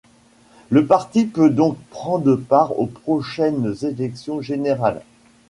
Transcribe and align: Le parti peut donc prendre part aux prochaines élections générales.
Le 0.71 0.87
parti 0.87 1.25
peut 1.27 1.51
donc 1.51 1.77
prendre 1.91 2.35
part 2.35 2.79
aux 2.79 2.87
prochaines 2.87 3.75
élections 3.83 4.41
générales. 4.41 5.03